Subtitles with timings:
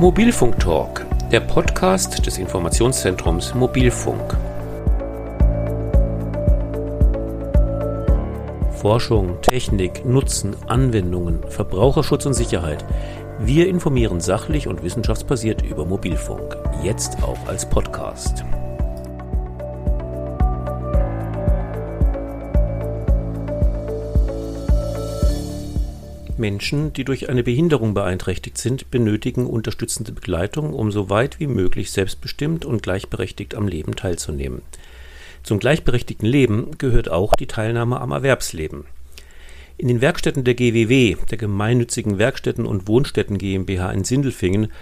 [0.00, 4.34] Mobilfunk Talk, der Podcast des Informationszentrums Mobilfunk.
[8.80, 12.82] Forschung, Technik, Nutzen, Anwendungen, Verbraucherschutz und Sicherheit.
[13.40, 16.56] Wir informieren sachlich und wissenschaftsbasiert über Mobilfunk.
[16.82, 18.42] Jetzt auch als Podcast.
[26.40, 31.92] Menschen, die durch eine Behinderung beeinträchtigt sind, benötigen unterstützende Begleitung, um so weit wie möglich
[31.92, 34.62] selbstbestimmt und gleichberechtigt am Leben teilzunehmen.
[35.44, 38.84] Zum gleichberechtigten Leben gehört auch die Teilnahme am Erwerbsleben.
[39.76, 44.72] In den Werkstätten der GWW, der gemeinnützigen Werkstätten und Wohnstätten GmbH in Sindelfingen,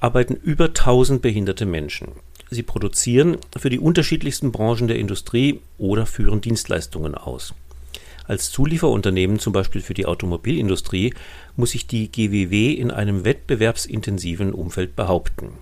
[0.00, 2.08] arbeiten über 1000 behinderte Menschen.
[2.50, 7.54] Sie produzieren für die unterschiedlichsten Branchen der Industrie oder führen Dienstleistungen aus.
[8.26, 11.14] Als Zulieferunternehmen, zum Beispiel für die Automobilindustrie,
[11.56, 15.58] muss sich die GWW in einem wettbewerbsintensiven Umfeld behaupten.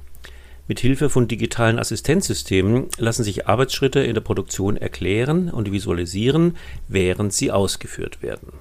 [0.68, 7.32] Mit Hilfe von digitalen Assistenzsystemen lassen sich Arbeitsschritte in der Produktion erklären und visualisieren, während
[7.32, 8.52] sie ausgeführt werden.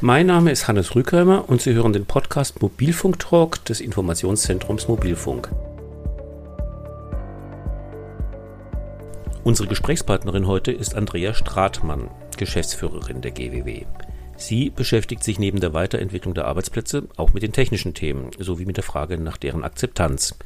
[0.00, 5.50] Mein Name ist Hannes Rückheimer und Sie hören den Podcast Mobilfunk Talk des Informationszentrums Mobilfunk.
[9.42, 12.10] Unsere Gesprächspartnerin heute ist Andrea Stratmann.
[12.36, 13.84] Geschäftsführerin der GWW.
[14.36, 18.76] Sie beschäftigt sich neben der Weiterentwicklung der Arbeitsplätze auch mit den technischen Themen sowie mit
[18.76, 20.36] der Frage nach deren Akzeptanz.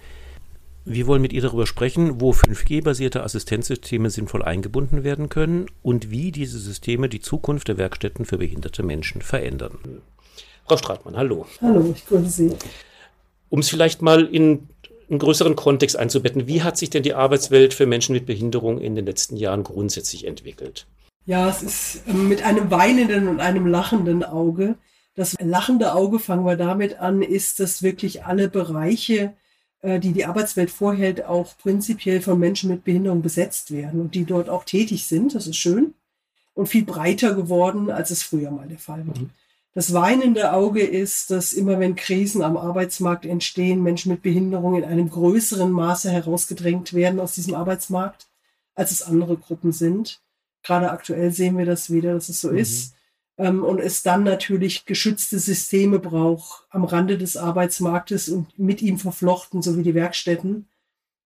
[0.84, 6.32] Wir wollen mit ihr darüber sprechen, wo 5G-basierte Assistenzsysteme sinnvoll eingebunden werden können und wie
[6.32, 9.78] diese Systeme die Zukunft der Werkstätten für behinderte Menschen verändern.
[10.66, 11.46] Frau Stratmann, hallo.
[11.60, 12.56] Hallo, ich grüße Sie.
[13.50, 14.68] Um es vielleicht mal in
[15.10, 18.94] einen größeren Kontext einzubetten, wie hat sich denn die Arbeitswelt für Menschen mit Behinderung in
[18.94, 20.86] den letzten Jahren grundsätzlich entwickelt?
[21.26, 24.76] Ja, es ist ähm, mit einem weinenden und einem lachenden Auge.
[25.14, 29.34] Das lachende Auge, fangen wir damit an, ist, dass wirklich alle Bereiche,
[29.82, 34.24] äh, die die Arbeitswelt vorhält, auch prinzipiell von Menschen mit Behinderung besetzt werden und die
[34.24, 35.34] dort auch tätig sind.
[35.34, 35.94] Das ist schön
[36.54, 39.18] und viel breiter geworden, als es früher mal der Fall war.
[39.18, 39.30] Mhm.
[39.72, 44.84] Das weinende Auge ist, dass immer wenn Krisen am Arbeitsmarkt entstehen, Menschen mit Behinderung in
[44.84, 48.26] einem größeren Maße herausgedrängt werden aus diesem Arbeitsmarkt,
[48.74, 50.20] als es andere Gruppen sind.
[50.62, 52.58] Gerade aktuell sehen wir das wieder, dass es so mhm.
[52.58, 52.94] ist.
[53.38, 58.98] Ähm, und es dann natürlich geschützte Systeme braucht am Rande des Arbeitsmarktes und mit ihm
[58.98, 60.68] verflochten, so wie die Werkstätten,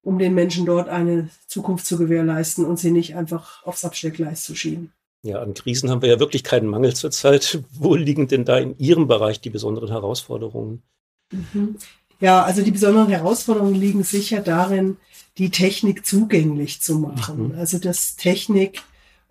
[0.02, 4.54] um den Menschen dort eine Zukunft zu gewährleisten und sie nicht einfach aufs Absteckgleis zu
[4.54, 4.92] schieben.
[5.22, 7.60] Ja, an Krisen haben wir ja wirklich keinen Mangel zurzeit.
[7.72, 10.82] Wo liegen denn da in Ihrem Bereich die besonderen Herausforderungen?
[11.32, 11.76] Mhm.
[12.20, 14.98] Ja, also die besonderen Herausforderungen liegen sicher darin,
[15.38, 17.48] die Technik zugänglich zu machen.
[17.48, 17.58] Mhm.
[17.58, 18.82] Also dass Technik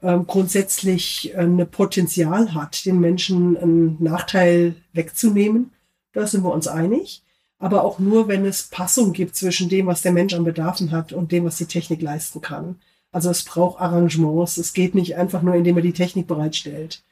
[0.03, 5.71] grundsätzlich ein äh, Potenzial hat, den Menschen einen Nachteil wegzunehmen.
[6.11, 7.23] Da sind wir uns einig.
[7.57, 11.13] Aber auch nur, wenn es Passung gibt zwischen dem, was der Mensch an Bedarfen hat
[11.13, 12.75] und dem, was die Technik leisten kann.
[13.13, 14.57] Also es braucht Arrangements.
[14.57, 17.03] Es geht nicht einfach nur, indem man die Technik bereitstellt.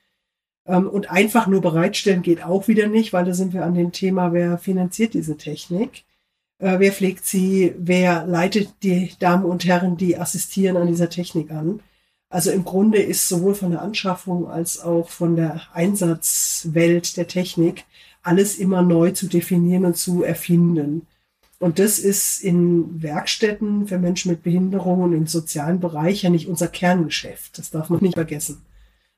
[0.65, 3.93] Ähm, und einfach nur bereitstellen geht auch wieder nicht, weil da sind wir an dem
[3.93, 6.03] Thema, wer finanziert diese Technik?
[6.59, 7.73] Äh, wer pflegt sie?
[7.77, 11.79] Wer leitet die Damen und Herren, die assistieren an dieser Technik an?
[12.31, 17.83] Also im Grunde ist sowohl von der Anschaffung als auch von der Einsatzwelt der Technik
[18.23, 21.07] alles immer neu zu definieren und zu erfinden.
[21.59, 26.69] Und das ist in Werkstätten für Menschen mit Behinderungen im sozialen Bereich ja nicht unser
[26.69, 27.57] Kerngeschäft.
[27.57, 28.61] Das darf man nicht vergessen.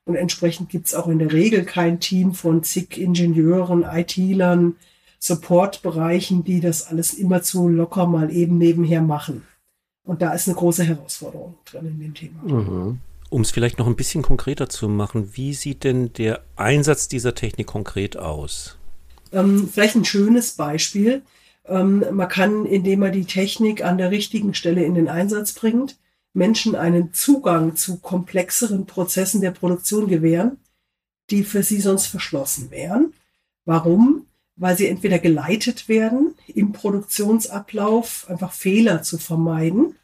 [0.06, 4.74] Und entsprechend gibt es auch in der Regel kein Team von zig Ingenieuren, IT-Lern,
[5.20, 9.44] Supportbereichen, die das alles immer zu locker mal eben nebenher machen.
[10.04, 12.42] Und da ist eine große Herausforderung drin in dem Thema.
[12.42, 12.98] Mhm.
[13.30, 17.34] Um es vielleicht noch ein bisschen konkreter zu machen, wie sieht denn der Einsatz dieser
[17.34, 18.76] Technik konkret aus?
[19.32, 21.22] Ähm, vielleicht ein schönes Beispiel.
[21.66, 25.96] Ähm, man kann, indem man die Technik an der richtigen Stelle in den Einsatz bringt,
[26.34, 30.58] Menschen einen Zugang zu komplexeren Prozessen der Produktion gewähren,
[31.30, 33.14] die für sie sonst verschlossen wären.
[33.64, 34.23] Warum?
[34.56, 39.96] Weil sie entweder geleitet werden, im Produktionsablauf einfach Fehler zu vermeiden,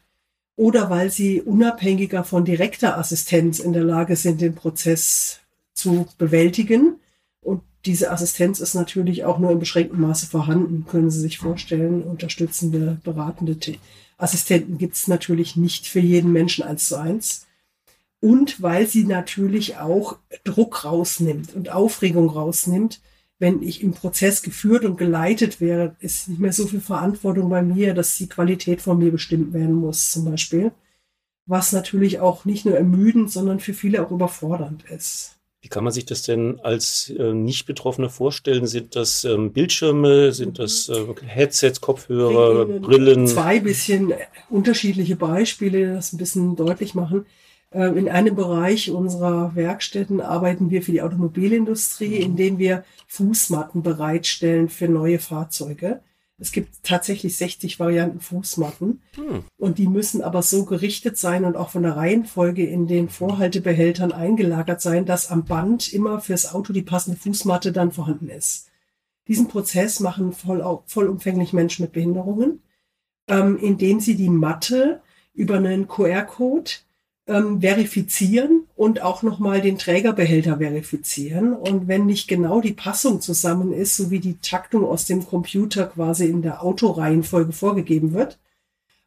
[0.55, 5.39] oder weil sie unabhängiger von direkter Assistenz in der Lage sind, den Prozess
[5.73, 6.99] zu bewältigen.
[7.41, 12.03] Und diese Assistenz ist natürlich auch nur in beschränktem Maße vorhanden, können Sie sich vorstellen.
[12.03, 13.57] Unterstützende, beratende
[14.17, 17.47] Assistenten gibt es natürlich nicht für jeden Menschen eins zu eins.
[18.19, 23.01] Und weil sie natürlich auch Druck rausnimmt und Aufregung rausnimmt,
[23.41, 27.63] wenn ich im Prozess geführt und geleitet wäre, ist nicht mehr so viel Verantwortung bei
[27.63, 30.71] mir, dass die Qualität von mir bestimmt werden muss, zum Beispiel.
[31.47, 35.39] Was natürlich auch nicht nur ermüdend, sondern für viele auch überfordernd ist.
[35.59, 38.67] Wie kann man sich das denn als äh, Nicht-Betroffener vorstellen?
[38.67, 43.25] Sind das ähm, Bildschirme, sind das äh, Headsets, Kopfhörer, Brillen?
[43.25, 44.13] Zwei bisschen
[44.51, 47.25] unterschiedliche Beispiele, die das ein bisschen deutlich machen.
[47.71, 52.25] Äh, in einem Bereich unserer Werkstätten arbeiten wir für die Automobilindustrie, mhm.
[52.25, 56.01] indem wir Fußmatten bereitstellen für neue Fahrzeuge.
[56.41, 59.43] Es gibt tatsächlich 60 Varianten Fußmatten hm.
[59.57, 64.11] und die müssen aber so gerichtet sein und auch von der Reihenfolge in den Vorhaltebehältern
[64.11, 68.69] eingelagert sein, dass am Band immer fürs Auto die passende Fußmatte dann vorhanden ist.
[69.27, 72.63] Diesen Prozess machen voll, vollumfänglich Menschen mit Behinderungen,
[73.27, 75.01] ähm, indem sie die Matte
[75.35, 76.71] über einen QR-Code
[77.27, 81.53] ähm, verifizieren und auch nochmal den Trägerbehälter verifizieren.
[81.53, 85.85] Und wenn nicht genau die Passung zusammen ist, so wie die Taktung aus dem Computer
[85.85, 88.37] quasi in der Autoreihenfolge vorgegeben wird,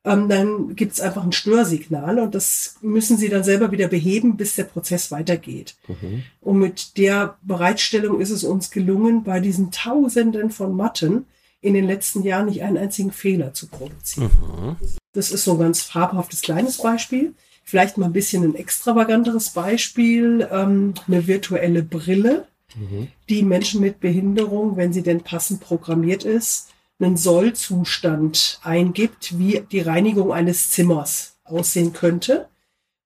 [0.05, 4.37] ähm, dann gibt es einfach ein Störsignal und das müssen Sie dann selber wieder beheben,
[4.37, 5.76] bis der Prozess weitergeht.
[5.88, 6.22] Mhm.
[6.40, 11.25] Und mit der Bereitstellung ist es uns gelungen, bei diesen Tausenden von Matten
[11.62, 14.31] in den letzten Jahren nicht einen einzigen Fehler zu produzieren.
[14.61, 14.76] Mhm.
[15.14, 17.32] Das ist so ein ganz farbhaftes kleines Beispiel.
[17.64, 22.46] Vielleicht mal ein bisschen ein extravaganteres Beispiel, ähm, eine virtuelle Brille,
[22.76, 23.08] mhm.
[23.31, 26.69] die Menschen mit Behinderung, wenn sie denn passend programmiert ist,
[27.00, 32.49] einen Sollzustand eingibt, wie die Reinigung eines Zimmers aussehen könnte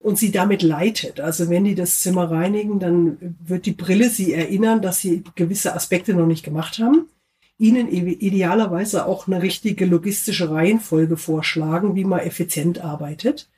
[0.00, 1.20] und sie damit leitet.
[1.20, 5.74] Also wenn die das Zimmer reinigen, dann wird die Brille sie erinnern, dass sie gewisse
[5.74, 7.08] Aspekte noch nicht gemacht haben.
[7.58, 13.48] Ihnen idealerweise auch eine richtige logistische Reihenfolge vorschlagen, wie man effizient arbeitet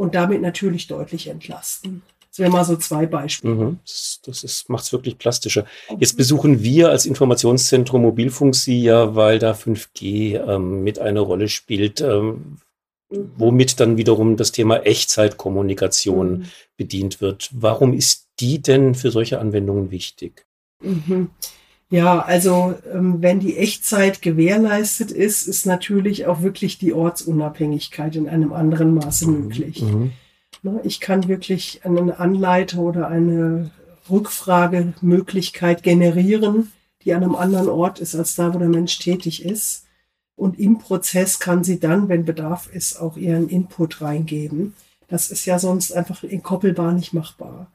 [0.00, 2.00] und damit natürlich deutlich entlasten.
[2.30, 3.54] Das wären mal so zwei Beispiele.
[3.54, 3.80] Mhm.
[4.24, 5.66] Das macht es wirklich plastischer.
[5.98, 11.48] Jetzt besuchen wir als Informationszentrum Mobilfunk Sie ja, weil da 5G ähm, mit eine Rolle
[11.48, 12.56] spielt, ähm,
[13.10, 13.30] mhm.
[13.36, 16.44] womit dann wiederum das Thema Echtzeitkommunikation mhm.
[16.78, 17.50] bedient wird.
[17.52, 20.46] Warum ist die denn für solche Anwendungen wichtig?
[20.82, 21.28] Mhm.
[21.90, 28.28] Ja, also ähm, wenn die Echtzeit gewährleistet ist, ist natürlich auch wirklich die Ortsunabhängigkeit in
[28.28, 29.40] einem anderen Maße mhm.
[29.40, 29.82] möglich.
[29.82, 30.12] Mhm.
[30.62, 33.72] Ne, ich kann wirklich eine Anleiter oder eine
[34.08, 36.70] Rückfragemöglichkeit generieren,
[37.02, 39.86] die an einem anderen Ort ist, als da, wo der Mensch tätig ist.
[40.36, 44.74] Und im Prozess kann sie dann, wenn Bedarf ist, auch ihren Input reingeben.
[45.08, 47.70] Das ist ja sonst einfach in Koppelbar nicht machbar.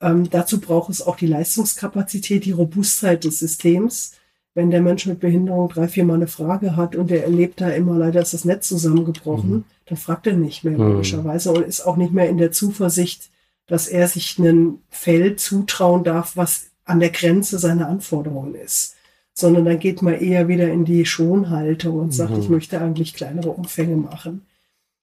[0.00, 4.12] Ähm, dazu braucht es auch die Leistungskapazität, die Robustheit des Systems.
[4.54, 7.68] Wenn der Mensch mit Behinderung drei, vier Mal eine Frage hat und er erlebt da
[7.68, 9.64] immer leider ist das Netz zusammengebrochen, mhm.
[9.86, 10.92] dann fragt er nicht mehr, mhm.
[10.92, 13.30] logischerweise, und ist auch nicht mehr in der Zuversicht,
[13.66, 18.96] dass er sich einen Feld zutrauen darf, was an der Grenze seiner Anforderungen ist.
[19.32, 22.40] Sondern dann geht man eher wieder in die Schonhaltung und sagt, mhm.
[22.40, 24.46] ich möchte eigentlich kleinere Umfänge machen.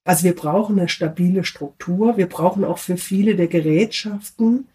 [0.04, 2.18] Also wir brauchen eine stabile Struktur.
[2.18, 4.66] Wir brauchen auch für viele der Gerätschaften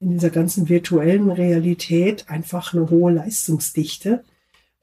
[0.00, 4.24] in dieser ganzen virtuellen Realität einfach eine hohe Leistungsdichte.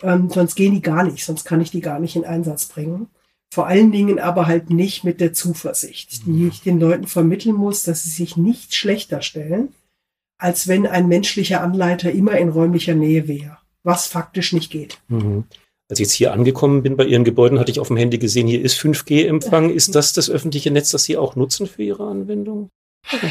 [0.02, 3.08] Ähm, sonst gehen die gar nicht, sonst kann ich die gar nicht in Einsatz bringen.
[3.54, 6.48] Vor allen Dingen aber halt nicht mit der Zuversicht, die mhm.
[6.48, 9.70] ich den Leuten vermitteln muss, dass sie sich nicht schlechter stellen,
[10.40, 14.98] als wenn ein menschlicher Anleiter immer in räumlicher Nähe wäre, was faktisch nicht geht.
[15.08, 15.44] Mhm.
[15.90, 18.48] Als ich jetzt hier angekommen bin bei Ihren Gebäuden, hatte ich auf dem Handy gesehen,
[18.48, 19.70] hier ist 5G-Empfang.
[19.70, 22.72] Ist das das öffentliche Netz, das Sie auch nutzen für Ihre Anwendung?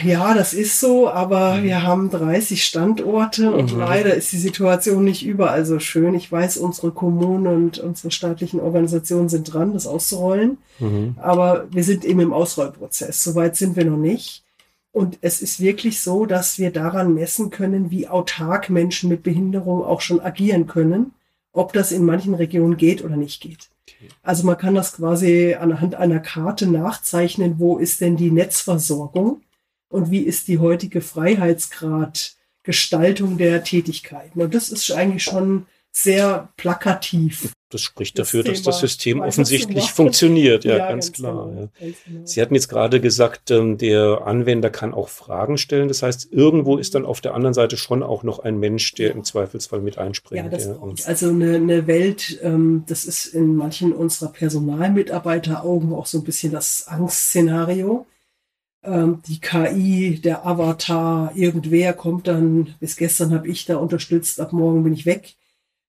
[0.04, 1.62] Ja, das ist so, aber mhm.
[1.64, 3.80] wir haben 30 Standorte und mhm.
[3.80, 6.14] leider ist die Situation nicht überall so schön.
[6.14, 11.16] Ich weiß, unsere Kommunen und unsere staatlichen Organisationen sind dran, das auszurollen, mhm.
[11.18, 13.24] aber wir sind eben im Ausrollprozess.
[13.24, 14.44] Soweit sind wir noch nicht.
[14.92, 19.82] Und es ist wirklich so, dass wir daran messen können, wie autark Menschen mit Behinderung
[19.82, 21.12] auch schon agieren können,
[21.54, 23.70] ob das in manchen Regionen geht oder nicht geht.
[24.22, 29.40] Also man kann das quasi anhand einer Karte nachzeichnen, wo ist denn die Netzversorgung
[29.92, 34.40] und wie ist die heutige Freiheitsgrad Gestaltung der Tätigkeiten.
[34.40, 37.52] Und das ist eigentlich schon sehr plakativ.
[37.68, 40.64] Das spricht dafür, das dass das System offensichtlich funktioniert.
[40.64, 41.48] Ja, ja ganz, ganz, klar.
[41.48, 41.92] Genau, ja.
[42.06, 42.26] Genau.
[42.26, 45.88] Sie hatten jetzt gerade gesagt, ähm, der Anwender kann auch Fragen stellen.
[45.88, 49.12] Das heißt, irgendwo ist dann auf der anderen Seite schon auch noch ein Mensch, der
[49.12, 50.52] im Zweifelsfall mit einspringt.
[50.52, 51.06] Ja, das.
[51.06, 56.24] Also eine, eine Welt, ähm, das ist in manchen unserer Personalmitarbeiter Augen auch so ein
[56.24, 58.06] bisschen das Angstszenario
[58.84, 64.82] die KI, der Avatar, irgendwer kommt dann, bis gestern habe ich da unterstützt, ab morgen
[64.82, 65.36] bin ich weg.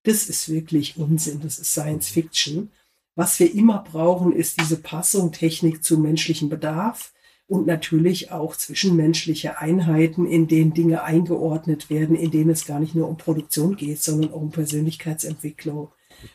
[0.03, 2.69] Das ist wirklich Unsinn, das ist Science Fiction.
[3.15, 7.13] Was wir immer brauchen, ist diese Passung Technik zu menschlichem Bedarf
[7.47, 12.95] und natürlich auch zwischenmenschliche Einheiten, in denen Dinge eingeordnet werden, in denen es gar nicht
[12.95, 15.89] nur um Produktion geht, sondern auch um Persönlichkeitsentwicklung,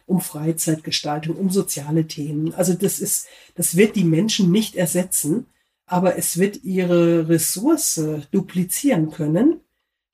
[0.07, 2.55] um Freizeitgestaltung, um soziale Themen.
[2.55, 5.47] Also das ist, das wird die Menschen nicht ersetzen,
[5.89, 9.61] aber es wird ihre Ressource duplizieren können,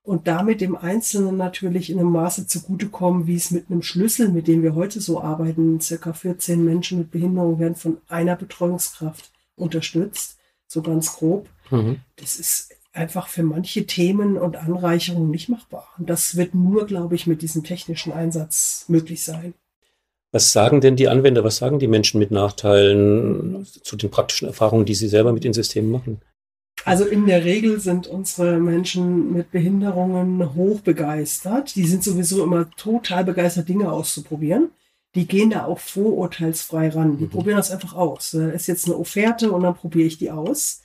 [0.05, 4.47] und damit dem Einzelnen natürlich in einem Maße zugutekommen, wie es mit einem Schlüssel, mit
[4.47, 10.39] dem wir heute so arbeiten, circa 14 Menschen mit Behinderung werden von einer Betreuungskraft unterstützt,
[10.67, 11.49] so ganz grob.
[11.71, 12.01] Mhm.
[12.17, 15.89] Das ist einfach für manche Themen und Anreicherungen nicht machbar.
[15.97, 19.55] Und das wird nur, glaube ich, mit diesem technischen Einsatz möglich sein.
[20.35, 24.85] Was sagen denn die Anwender, was sagen die Menschen mit Nachteilen zu den praktischen Erfahrungen,
[24.85, 26.21] die sie selber mit den Systemen machen?
[26.85, 31.77] Also in der Regel sind unsere Menschen mit Behinderungen hoch begeistert.
[31.77, 34.73] Die sind sowieso immer total begeistert, Dinge auszuprobieren.
[35.15, 37.17] Die gehen da auch vorurteilsfrei ran.
[37.17, 37.31] Die mhm.
[37.31, 38.33] probieren das einfach aus.
[38.33, 40.83] Da ist jetzt eine Offerte und dann probiere ich die aus.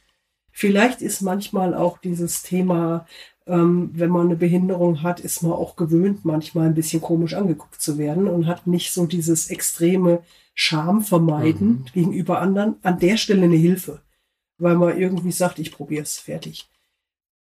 [0.51, 3.07] Vielleicht ist manchmal auch dieses Thema,
[3.49, 7.81] ähm, wenn man eine Behinderung hat, ist man auch gewöhnt, manchmal ein bisschen komisch angeguckt
[7.81, 10.21] zu werden und hat nicht so dieses extreme
[10.53, 11.85] Scham vermeiden mhm.
[11.93, 12.75] gegenüber anderen.
[12.83, 14.01] An der Stelle eine Hilfe
[14.59, 16.69] weil man irgendwie sagt, ich probiere es, fertig.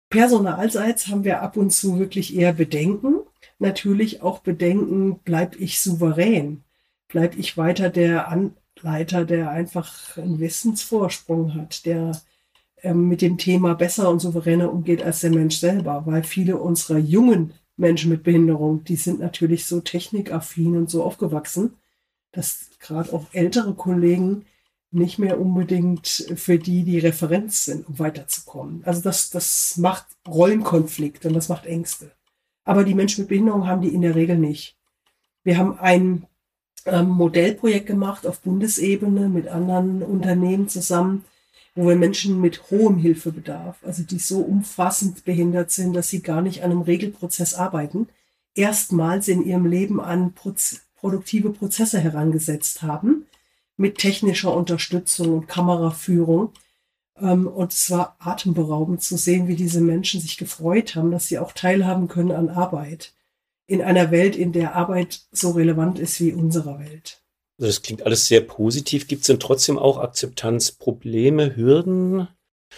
[0.10, 3.16] Personalseits haben wir ab und zu wirklich eher Bedenken.
[3.60, 6.64] Natürlich auch Bedenken, bleib ich souverän?
[7.10, 12.22] Bleib ich weiter der Anleiter, der einfach einen Wissensvorsprung hat, der
[12.84, 16.04] mit dem Thema besser und souveräner umgeht als der Mensch selber?
[16.06, 21.76] Weil viele unserer jungen Menschen mit Behinderung, die sind natürlich so technikaffin und so aufgewachsen,
[22.32, 24.46] dass gerade auch ältere Kollegen
[24.92, 28.82] nicht mehr unbedingt für die die Referenz sind, um weiterzukommen.
[28.86, 32.12] Also das, das macht Rollenkonflikt und das macht Ängste.
[32.64, 34.76] Aber die Menschen mit Behinderung haben die in der Regel nicht.
[35.44, 36.26] Wir haben ein
[36.86, 41.26] ähm, Modellprojekt gemacht auf Bundesebene mit anderen Unternehmen zusammen,
[41.78, 46.42] wo wir Menschen mit hohem Hilfebedarf, also die so umfassend behindert sind, dass sie gar
[46.42, 48.08] nicht an einem Regelprozess arbeiten,
[48.56, 53.28] erstmals in ihrem Leben an Proz produktive Prozesse herangesetzt haben
[53.78, 56.50] mit technischer Unterstützung und Kameraführung.
[57.20, 61.38] Ähm, und es war atemberaubend zu sehen, wie diese Menschen sich gefreut haben, dass sie
[61.38, 63.14] auch teilhaben können an Arbeit.
[63.68, 67.22] In einer Welt, in der Arbeit so relevant ist wie unsere Welt.
[67.58, 69.08] Also das klingt alles sehr positiv.
[69.08, 72.28] Gibt es denn trotzdem auch Akzeptanzprobleme, Hürden?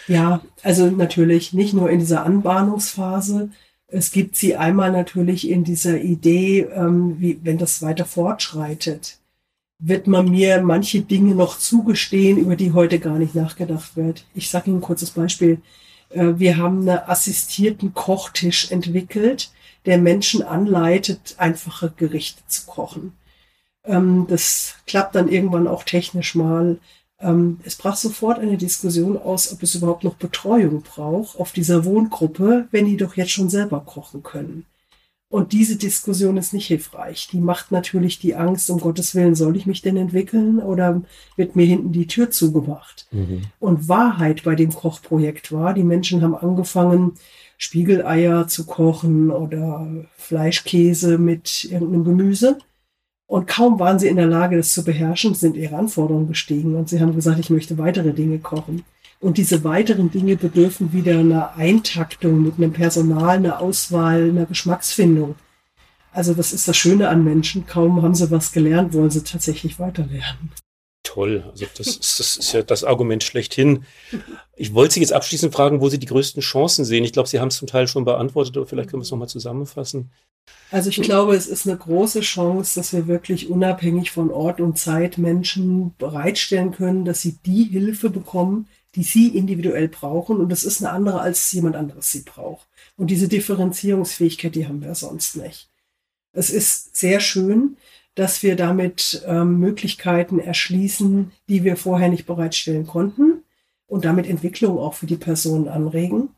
[0.06, 3.50] Ja, also natürlich nicht nur in dieser Anbahnungsphase.
[3.88, 9.20] Es gibt sie einmal natürlich in dieser Idee, ähm, wie wenn das weiter fortschreitet
[9.80, 14.24] wird man mir manche Dinge noch zugestehen, über die heute gar nicht nachgedacht wird.
[14.34, 15.62] Ich sage Ihnen ein kurzes Beispiel.
[16.10, 19.50] Äh, wir haben einen assistierten Kochtisch entwickelt,
[19.86, 23.14] der Menschen anleitet, einfache Gerichte zu kochen.
[23.84, 26.78] Ähm, das klappt dann irgendwann auch technisch mal.
[27.20, 31.84] Ähm, es brach sofort eine Diskussion aus, ob es überhaupt noch Betreuung braucht auf dieser
[31.84, 34.66] Wohngruppe, wenn die doch jetzt schon selber kochen können.
[35.30, 37.28] Und diese Diskussion ist nicht hilfreich.
[37.30, 41.02] Die macht natürlich die Angst, um Gottes Willen, soll ich mich denn entwickeln oder
[41.36, 43.06] wird mir hinten die Tür zugemacht?
[43.12, 43.42] Mhm.
[43.60, 47.12] Und Wahrheit bei dem Kochprojekt war, die Menschen haben angefangen,
[47.58, 52.58] Spiegeleier zu kochen oder Fleischkäse mit irgendeinem Gemüse.
[53.30, 56.88] Und kaum waren sie in der Lage, das zu beherrschen, sind ihre Anforderungen gestiegen und
[56.88, 58.82] sie haben gesagt, ich möchte weitere Dinge kochen.
[59.20, 65.36] Und diese weiteren Dinge bedürfen wieder einer Eintaktung mit einem Personal, einer Auswahl, einer Geschmacksfindung.
[66.10, 67.68] Also das ist das Schöne an Menschen.
[67.68, 70.50] Kaum haben sie was gelernt, wollen sie tatsächlich weiterlernen.
[71.12, 73.84] Toll, also das ist, das ist ja das Argument schlechthin.
[74.54, 77.02] Ich wollte Sie jetzt abschließend fragen, wo Sie die größten Chancen sehen.
[77.02, 79.28] Ich glaube, Sie haben es zum Teil schon beantwortet, aber vielleicht können wir es nochmal
[79.28, 80.12] zusammenfassen.
[80.70, 84.78] Also ich glaube, es ist eine große Chance, dass wir wirklich unabhängig von Ort und
[84.78, 90.36] Zeit Menschen bereitstellen können, dass sie die Hilfe bekommen, die sie individuell brauchen.
[90.36, 92.68] Und das ist eine andere, als jemand anderes sie braucht.
[92.96, 95.70] Und diese Differenzierungsfähigkeit, die haben wir sonst nicht.
[96.32, 97.76] Es ist sehr schön,
[98.14, 103.42] dass wir damit ähm, Möglichkeiten erschließen, die wir vorher nicht bereitstellen konnten
[103.86, 106.30] und damit Entwicklung auch für die Personen anregen.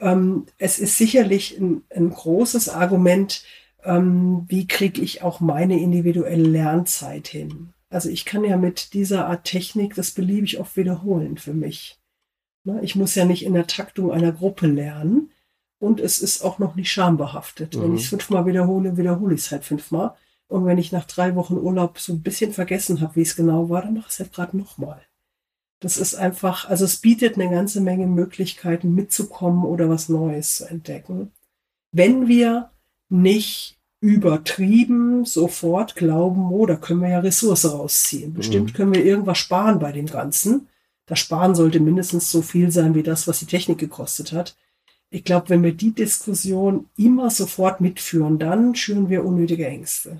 [0.00, 3.44] Ähm, es ist sicherlich ein, ein großes Argument,
[3.84, 7.72] ähm, wie kriege ich auch meine individuelle Lernzeit hin.
[7.88, 11.98] Also ich kann ja mit dieser Art Technik das beliebig oft wiederholen für mich.
[12.64, 15.30] Ne, ich muss ja nicht in der Taktung einer Gruppe lernen
[15.78, 17.76] und es ist auch noch nicht schambehaftet.
[17.76, 17.82] Mhm.
[17.82, 20.14] Wenn ich es fünfmal wiederhole, wiederhole ich es halt fünfmal.
[20.48, 23.68] Und wenn ich nach drei Wochen Urlaub so ein bisschen vergessen habe, wie es genau
[23.68, 25.00] war, dann mache ich es halt gerade nochmal.
[25.80, 30.64] Das ist einfach, also es bietet eine ganze Menge Möglichkeiten mitzukommen oder was Neues zu
[30.64, 31.32] entdecken.
[31.92, 32.70] Wenn wir
[33.08, 38.34] nicht übertrieben sofort glauben, oh, da können wir ja Ressource rausziehen.
[38.34, 38.76] Bestimmt mhm.
[38.76, 40.68] können wir irgendwas sparen bei dem Ganzen.
[41.06, 44.56] Das Sparen sollte mindestens so viel sein wie das, was die Technik gekostet hat.
[45.10, 50.18] Ich glaube, wenn wir die Diskussion immer sofort mitführen, dann schüren wir unnötige Ängste.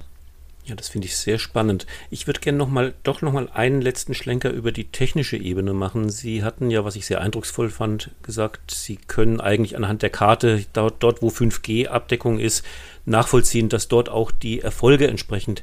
[0.66, 1.86] Ja, das finde ich sehr spannend.
[2.10, 5.72] Ich würde gerne noch mal, doch noch mal einen letzten Schlenker über die technische Ebene
[5.72, 6.10] machen.
[6.10, 10.64] Sie hatten ja, was ich sehr eindrucksvoll fand, gesagt, Sie können eigentlich anhand der Karte
[10.72, 12.64] dort, dort wo 5G-Abdeckung ist,
[13.04, 15.62] nachvollziehen, dass dort auch die Erfolge entsprechend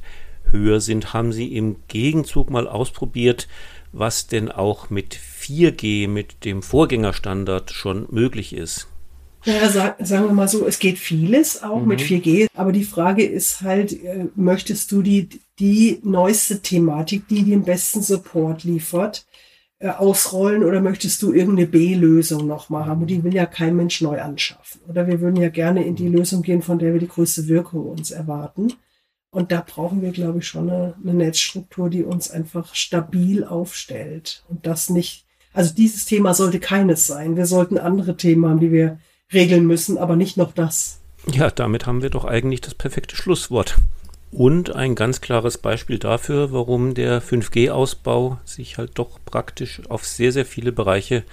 [0.51, 1.13] höher sind.
[1.13, 3.49] Haben Sie im Gegenzug mal ausprobiert,
[3.91, 8.87] was denn auch mit 4G, mit dem Vorgängerstandard schon möglich ist?
[9.45, 11.87] Naja, sag, sagen wir mal so, es geht vieles auch mhm.
[11.87, 17.43] mit 4G, aber die Frage ist halt, äh, möchtest du die, die neueste Thematik, die
[17.43, 19.25] den besten Support liefert,
[19.79, 23.01] äh, ausrollen oder möchtest du irgendeine B-Lösung noch haben?
[23.01, 24.79] Und die will ja kein Mensch neu anschaffen.
[24.87, 27.85] Oder wir würden ja gerne in die Lösung gehen, von der wir die größte Wirkung
[27.85, 28.73] uns erwarten.
[29.29, 34.45] Und da brauchen wir, glaube ich, schon eine, eine Netzstruktur, die uns einfach stabil aufstellt.
[34.47, 37.35] Und das nicht, also dieses Thema sollte keines sein.
[37.35, 38.99] Wir sollten andere Themen haben, die wir
[39.33, 40.99] regeln müssen, aber nicht noch das.
[41.31, 43.77] Ja, damit haben wir doch eigentlich das perfekte Schlusswort.
[44.31, 50.31] Und ein ganz klares Beispiel dafür, warum der 5G-Ausbau sich halt doch praktisch auf sehr,
[50.31, 51.23] sehr viele Bereiche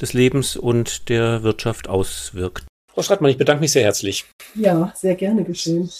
[0.00, 2.64] des Lebens und der Wirtschaft auswirkt.
[2.94, 4.26] Frau Schreitmann, ich bedanke mich sehr herzlich.
[4.54, 5.90] Ja, sehr gerne geschehen.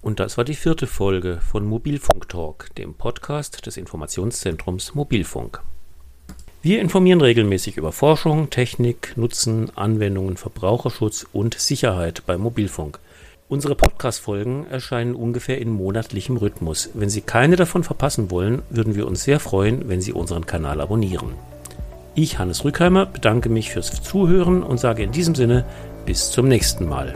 [0.00, 5.62] Und das war die vierte Folge von Mobilfunk Talk, dem Podcast des Informationszentrums Mobilfunk.
[6.60, 12.98] Wir informieren regelmäßig über Forschung, Technik, Nutzen, Anwendungen, Verbraucherschutz und Sicherheit beim Mobilfunk.
[13.48, 16.90] Unsere Podcast-Folgen erscheinen ungefähr in monatlichem Rhythmus.
[16.94, 20.80] Wenn Sie keine davon verpassen wollen, würden wir uns sehr freuen, wenn Sie unseren Kanal
[20.80, 21.34] abonnieren.
[22.16, 25.64] Ich, Hannes Rückheimer, bedanke mich fürs Zuhören und sage in diesem Sinne
[26.06, 27.14] bis zum nächsten Mal.